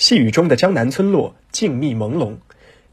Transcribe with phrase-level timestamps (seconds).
[0.00, 2.36] 细雨中的江南村落静谧朦胧，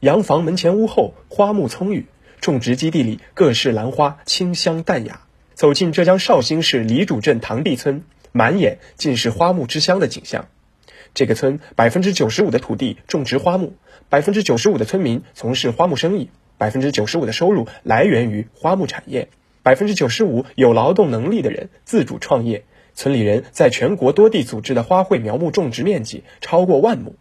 [0.00, 2.04] 洋房门前屋后花木葱郁，
[2.38, 5.22] 种植基地里各式兰花清香淡雅。
[5.54, 10.48] 走进浙江绍兴市黎主镇塘地村，满眼尽是花木之乡的景象。
[11.14, 13.72] 这个村百分之九十五的土地种植花木，
[14.10, 16.28] 百分之九十五的村民从事花木生意，
[16.58, 19.30] 百分之九十五的收入来源于花木产业，
[19.62, 22.64] 百分之九十五有劳动能力的人自主创业。
[22.98, 27.14] 村里人在全国多地组织的花卉苗木种植面积超过万亩。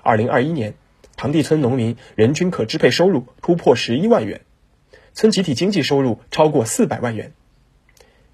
[0.00, 0.74] 二零二一年，
[1.16, 4.42] 塘地村农民人均可支配收入突破十一万元，
[5.14, 7.32] 村集体经济收入超过四百万元。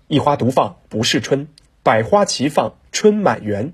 [0.07, 1.49] 一花独放不是春，
[1.83, 3.73] 百花齐放春满园。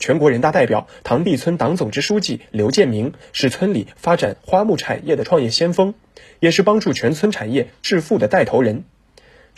[0.00, 5.94] 全国人大代表、塘地村党总支书记刘建明是村里发展花木产业的创业先锋，
[6.40, 8.82] 也是帮助全村产业致富的带头人。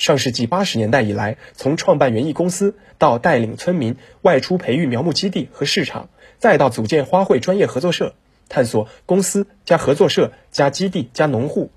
[0.00, 6.08] 上世纪八十年代以来，从创办园艺公司到带领村民外出培育苗木基地和市场，
[6.38, 8.14] 再到组建花卉专业合作社，
[8.48, 11.70] 探索公司加合作社加基地加农户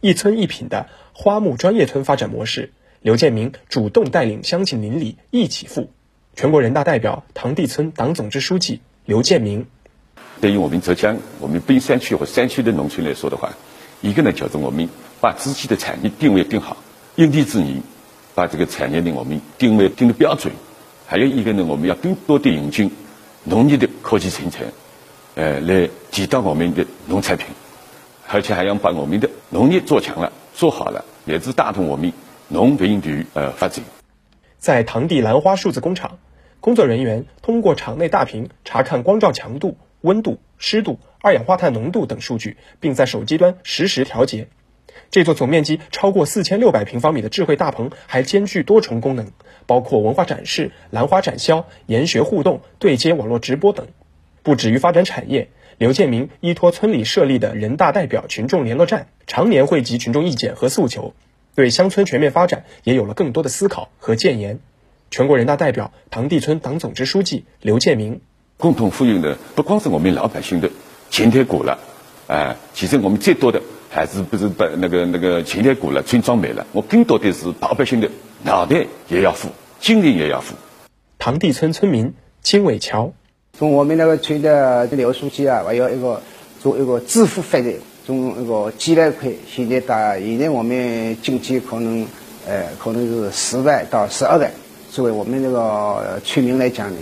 [0.00, 5.88] 一村一品的花木专业村发展模式，刘建明主动带领乡亲邻里一起富。
[6.34, 9.66] 全国人大代表、唐地村党总支书记刘建明，
[10.40, 13.54] 对于我们浙江我们滨山区和山区的农村来说的话，
[14.00, 14.88] 一个呢就是我们
[15.20, 16.76] 把自己的产业定位定好。
[17.18, 17.82] 因地制宜，
[18.36, 20.54] 把这个产业呢，我们定位定的标准。
[21.04, 22.92] 还有一个呢，我们要更多的引进
[23.42, 24.64] 农业的科技生产，
[25.34, 27.48] 呃，来提高我们的农产品，
[28.28, 32.12] 而且还要把我们的农业做强了、做好了，也是带动我们
[32.46, 33.84] 农林旅呃发展。
[34.58, 36.18] 在唐地兰花数字工厂，
[36.60, 44.46] 工作人员通过厂内大屏查看光照强度、温度、湿度、二氧化碳浓度等数据，并在手机端实时调节。
[45.10, 49.28] 这座总面积超过四千六百平方米的智慧大棚还兼具多重功能，
[49.66, 53.86] 包括文化展示、兰花展销、研学互动、对接网络直播等。
[54.42, 61.14] 不止于发展产业，刘建明依托村里设立的人大代表群众联络站，常年汇集群众意见和诉求，
[61.54, 64.60] 对乡村全面发展也有了更多的思考和建言。
[65.10, 68.20] 全国人大代表、塘地村党总支书记刘建明：
[68.56, 70.70] 共同富裕的不光是我们老百姓的
[71.10, 71.78] 钱铁骨了，
[72.26, 73.62] 啊，其实我们最多的。
[73.90, 76.66] 还是不是把那个那个钱也过了，村庄没了。
[76.72, 78.10] 我更多的是老百姓的
[78.44, 79.48] 脑袋也要富，
[79.80, 80.54] 精力也要富。
[81.18, 82.12] 塘地村村民
[82.42, 83.12] 金伟桥，
[83.58, 86.22] 从我们那个村的刘书记啊，还有一个
[86.60, 87.72] 做一个致富发展，
[88.06, 92.06] 从那个几万块，现在到现在我们经济可能
[92.46, 94.50] 呃可能是十万到十二万。
[94.90, 96.96] 作为我们那个村民来讲呢，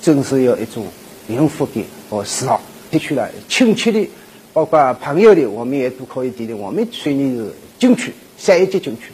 [0.00, 0.86] 真是有一种
[1.26, 2.60] 幸福感和自豪。
[2.90, 4.08] 的确了，亲切的。
[4.52, 6.56] 包括朋友的，我们也都可以提的。
[6.56, 9.10] 我们村里是景区，三一级景区。